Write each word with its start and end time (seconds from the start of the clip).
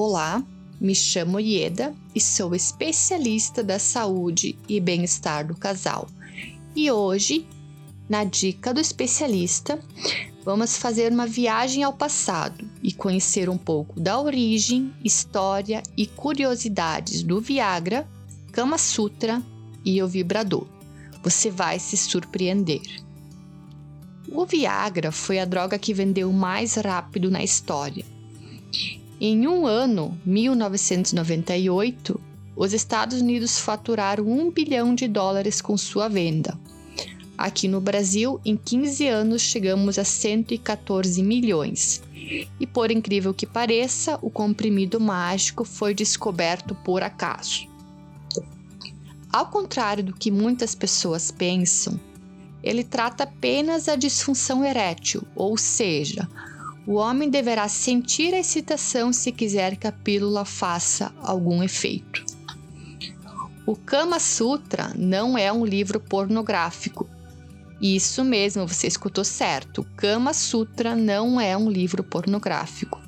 Olá, 0.00 0.44
me 0.80 0.94
chamo 0.94 1.40
Ieda 1.40 1.92
e 2.14 2.20
sou 2.20 2.54
especialista 2.54 3.64
da 3.64 3.80
saúde 3.80 4.56
e 4.68 4.78
bem-estar 4.78 5.44
do 5.44 5.56
casal. 5.56 6.06
E 6.76 6.88
hoje, 6.88 7.44
na 8.08 8.22
dica 8.22 8.72
do 8.72 8.78
especialista, 8.78 9.76
vamos 10.44 10.76
fazer 10.78 11.10
uma 11.10 11.26
viagem 11.26 11.82
ao 11.82 11.92
passado 11.92 12.64
e 12.80 12.92
conhecer 12.92 13.50
um 13.50 13.58
pouco 13.58 13.98
da 13.98 14.20
origem, 14.20 14.94
história 15.04 15.82
e 15.96 16.06
curiosidades 16.06 17.24
do 17.24 17.40
Viagra, 17.40 18.06
Kama 18.52 18.78
Sutra 18.78 19.42
e 19.84 20.00
o 20.00 20.06
vibrador. 20.06 20.68
Você 21.24 21.50
vai 21.50 21.80
se 21.80 21.96
surpreender. 21.96 22.82
O 24.30 24.46
Viagra 24.46 25.10
foi 25.10 25.40
a 25.40 25.44
droga 25.44 25.76
que 25.76 25.92
vendeu 25.92 26.32
mais 26.32 26.74
rápido 26.74 27.32
na 27.32 27.42
história 27.42 28.04
em 29.20 29.48
um 29.48 29.66
ano, 29.66 30.16
1998, 30.24 32.20
os 32.54 32.72
Estados 32.72 33.20
Unidos 33.20 33.58
faturaram 33.58 34.24
1 34.24 34.50
bilhão 34.52 34.94
de 34.94 35.08
dólares 35.08 35.60
com 35.60 35.76
sua 35.76 36.08
venda. 36.08 36.58
Aqui 37.36 37.68
no 37.68 37.80
Brasil, 37.80 38.40
em 38.44 38.56
15 38.56 39.06
anos, 39.06 39.42
chegamos 39.42 39.98
a 39.98 40.04
114 40.04 41.22
milhões. 41.22 42.02
E 42.60 42.66
por 42.66 42.90
incrível 42.90 43.32
que 43.32 43.46
pareça, 43.46 44.18
o 44.22 44.30
comprimido 44.30 45.00
mágico 45.00 45.64
foi 45.64 45.94
descoberto 45.94 46.74
por 46.76 47.02
acaso. 47.02 47.66
Ao 49.32 49.46
contrário 49.46 50.02
do 50.04 50.14
que 50.14 50.30
muitas 50.30 50.74
pessoas 50.74 51.30
pensam, 51.30 51.98
ele 52.62 52.82
trata 52.82 53.24
apenas 53.24 53.88
a 53.88 53.94
disfunção 53.94 54.64
erétil, 54.64 55.22
ou 55.34 55.56
seja, 55.56 56.28
o 56.88 56.94
homem 56.94 57.28
deverá 57.28 57.68
sentir 57.68 58.32
a 58.32 58.38
excitação 58.38 59.12
se 59.12 59.30
quiser 59.30 59.76
que 59.76 59.86
a 59.86 59.92
pílula 59.92 60.46
faça 60.46 61.12
algum 61.20 61.62
efeito. 61.62 62.24
O 63.66 63.76
Kama 63.76 64.18
Sutra 64.18 64.94
não 64.96 65.36
é 65.36 65.52
um 65.52 65.66
livro 65.66 66.00
pornográfico. 66.00 67.06
Isso 67.78 68.24
mesmo, 68.24 68.66
você 68.66 68.86
escutou 68.86 69.22
certo. 69.22 69.82
O 69.82 69.84
Kama 69.84 70.32
Sutra 70.32 70.96
não 70.96 71.38
é 71.38 71.54
um 71.54 71.68
livro 71.68 72.02
pornográfico. 72.02 72.98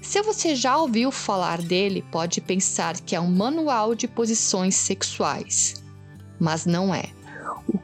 Se 0.00 0.22
você 0.22 0.54
já 0.54 0.78
ouviu 0.78 1.12
falar 1.12 1.60
dele, 1.60 2.02
pode 2.10 2.40
pensar 2.40 2.98
que 3.02 3.14
é 3.14 3.20
um 3.20 3.30
manual 3.30 3.94
de 3.94 4.08
posições 4.08 4.76
sexuais. 4.76 5.84
Mas 6.38 6.64
não 6.64 6.94
é. 6.94 7.10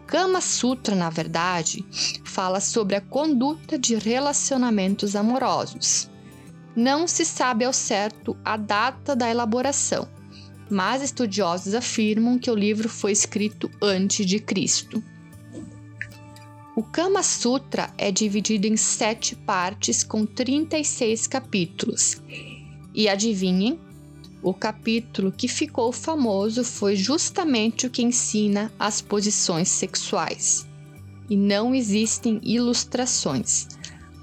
Kama 0.07 0.41
Sutra, 0.41 0.95
na 0.95 1.11
verdade, 1.11 1.85
fala 2.25 2.61
sobre 2.61 2.95
a 2.95 3.01
conduta 3.01 3.77
de 3.77 3.97
relacionamentos 3.97 5.17
amorosos. 5.17 6.09
Não 6.77 7.09
se 7.09 7.25
sabe 7.25 7.65
ao 7.65 7.73
certo 7.73 8.37
a 8.45 8.57
data 8.57 9.17
da 9.17 9.29
elaboração, 9.29 10.09
mas 10.71 11.03
estudiosos 11.03 11.75
afirmam 11.75 12.39
que 12.39 12.51
o 12.51 12.55
livro 12.55 12.89
foi 12.89 13.11
escrito 13.11 13.71
antes 13.83 14.25
de 14.25 14.39
Cristo. 14.39 15.03
O 16.77 16.83
Kama 16.83 17.23
Sutra 17.23 17.91
é 17.97 18.13
dividido 18.13 18.67
em 18.67 18.77
sete 18.77 19.35
partes 19.35 20.05
com 20.05 20.27
36 20.27 21.27
capítulos. 21.27 22.21
E 22.95 23.09
adivinhem, 23.09 23.81
o 24.47 24.55
capítulo 24.55 25.33
que 25.33 25.49
ficou 25.49 25.91
famoso 25.91 26.63
foi 26.63 26.95
justamente 26.95 27.85
o 27.85 27.91
que 27.91 28.01
ensina 28.01 28.73
as 28.79 29.01
posições 29.01 29.69
sexuais. 29.69 30.65
E 31.29 31.37
não 31.37 31.75
existem 31.75 32.39
ilustrações. 32.45 33.67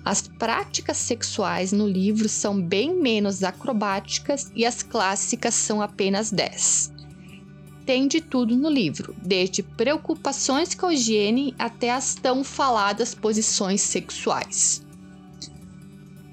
As 0.05 0.21
práticas 0.21 0.95
sexuais 0.95 1.73
no 1.73 1.85
livro 1.85 2.29
são 2.29 2.61
bem 2.61 2.95
menos 2.95 3.43
acrobáticas 3.43 4.49
e 4.55 4.65
as 4.65 4.81
clássicas 4.81 5.55
são 5.55 5.81
apenas 5.81 6.31
10. 6.31 6.93
Tem 7.85 8.07
de 8.07 8.21
tudo 8.21 8.55
no 8.55 8.69
livro, 8.69 9.13
desde 9.21 9.61
preocupações 9.61 10.73
com 10.73 10.85
a 10.85 10.93
higiene 10.93 11.53
até 11.59 11.91
as 11.91 12.15
tão 12.15 12.45
faladas 12.45 13.13
posições 13.13 13.81
sexuais. 13.81 14.85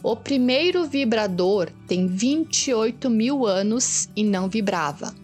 O 0.03 0.17
primeiro 0.17 0.87
vibrador 0.87 1.71
tem 1.87 2.07
28 2.07 3.11
mil 3.11 3.47
anos 3.47 4.09
e 4.17 4.25
não 4.25 4.49
vibrava. 4.49 5.15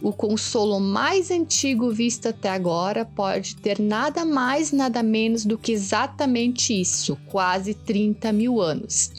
O 0.00 0.10
consolo 0.10 0.80
mais 0.80 1.30
antigo 1.30 1.90
visto 1.90 2.28
até 2.28 2.48
agora 2.48 3.04
pode 3.04 3.56
ter 3.56 3.78
nada 3.78 4.24
mais, 4.24 4.72
nada 4.72 5.02
menos 5.02 5.44
do 5.44 5.58
que 5.58 5.70
exatamente 5.70 6.72
isso, 6.72 7.14
quase 7.26 7.74
30 7.74 8.32
mil 8.32 8.58
anos. 8.58 9.12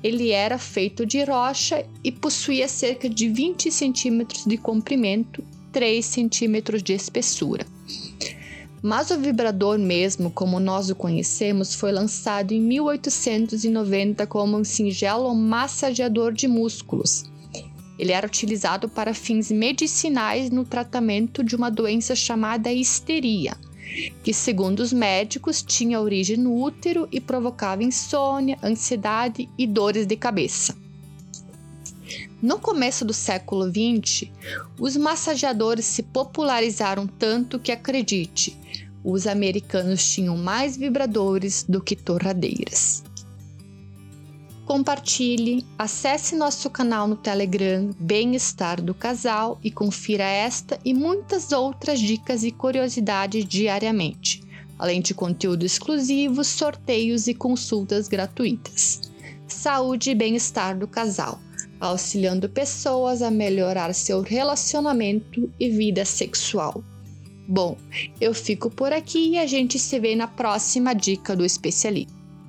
Ele 0.00 0.30
era 0.30 0.58
feito 0.58 1.04
de 1.04 1.24
rocha 1.24 1.84
e 2.04 2.12
possuía 2.12 2.68
cerca 2.68 3.08
de 3.08 3.28
20 3.28 3.70
centímetros 3.72 4.44
de 4.46 4.56
comprimento, 4.56 5.42
3 5.72 6.06
centímetros 6.06 6.84
de 6.84 6.92
espessura. 6.92 7.66
Mas 8.82 9.10
o 9.10 9.18
vibrador 9.18 9.78
mesmo, 9.78 10.30
como 10.30 10.58
nós 10.58 10.88
o 10.88 10.94
conhecemos, 10.94 11.74
foi 11.74 11.92
lançado 11.92 12.52
em 12.52 12.60
1890 12.60 14.26
como 14.26 14.56
um 14.56 14.64
singelo 14.64 15.34
massageador 15.34 16.32
de 16.32 16.48
músculos. 16.48 17.24
Ele 17.98 18.12
era 18.12 18.26
utilizado 18.26 18.88
para 18.88 19.12
fins 19.12 19.50
medicinais 19.50 20.50
no 20.50 20.64
tratamento 20.64 21.44
de 21.44 21.54
uma 21.54 21.70
doença 21.70 22.16
chamada 22.16 22.72
histeria, 22.72 23.54
que, 24.24 24.32
segundo 24.32 24.80
os 24.80 24.94
médicos, 24.94 25.62
tinha 25.62 26.00
origem 26.00 26.38
no 26.38 26.58
útero 26.58 27.06
e 27.12 27.20
provocava 27.20 27.84
insônia, 27.84 28.58
ansiedade 28.62 29.46
e 29.58 29.66
dores 29.66 30.06
de 30.06 30.16
cabeça. 30.16 30.74
No 32.42 32.58
começo 32.58 33.04
do 33.04 33.12
século 33.12 33.66
XX, 33.66 34.30
os 34.78 34.96
massageadores 34.96 35.84
se 35.84 36.02
popularizaram 36.02 37.06
tanto 37.06 37.58
que, 37.58 37.70
acredite, 37.70 38.56
os 39.04 39.26
americanos 39.26 40.08
tinham 40.08 40.38
mais 40.38 40.74
vibradores 40.74 41.64
do 41.68 41.82
que 41.82 41.94
torradeiras. 41.94 43.02
Compartilhe, 44.64 45.66
acesse 45.76 46.34
nosso 46.36 46.70
canal 46.70 47.08
no 47.08 47.16
Telegram 47.16 47.90
Bem-Estar 47.98 48.80
do 48.80 48.94
Casal 48.94 49.58
e 49.62 49.70
confira 49.70 50.24
esta 50.24 50.78
e 50.84 50.94
muitas 50.94 51.52
outras 51.52 52.00
dicas 52.00 52.42
e 52.44 52.50
curiosidades 52.50 53.44
diariamente, 53.44 54.42
além 54.78 55.02
de 55.02 55.12
conteúdo 55.12 55.66
exclusivo, 55.66 56.42
sorteios 56.44 57.26
e 57.26 57.34
consultas 57.34 58.08
gratuitas. 58.08 59.00
Saúde 59.46 60.10
e 60.10 60.14
bem-estar 60.14 60.78
do 60.78 60.86
casal, 60.86 61.40
auxiliando 61.80 62.48
pessoas 62.48 63.22
a 63.22 63.30
melhorar 63.30 63.92
seu 63.94 64.20
relacionamento 64.20 65.50
e 65.58 65.70
vida 65.70 66.04
sexual. 66.04 66.84
Bom, 67.48 67.76
eu 68.20 68.32
fico 68.32 68.70
por 68.70 68.92
aqui 68.92 69.30
e 69.30 69.38
a 69.38 69.46
gente 69.46 69.78
se 69.78 69.98
vê 69.98 70.14
na 70.14 70.28
próxima 70.28 70.94
dica 70.94 71.34
do 71.34 71.44
especialista. 71.44 72.19